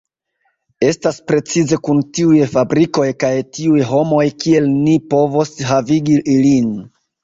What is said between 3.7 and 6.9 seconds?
homoj kiel ni povos havigi ilin.